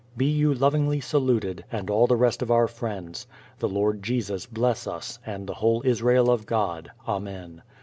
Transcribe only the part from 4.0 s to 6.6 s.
Jesus bless us, and the whole Israel of